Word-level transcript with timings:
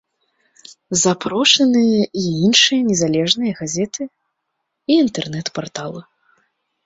Запрошаныя 1.01 1.99
і 2.21 2.23
іншыя 2.47 2.81
незалежныя 2.91 3.53
газеты, 3.59 4.03
і 4.95 4.95
інтэрнэт-парталы. 5.03 6.01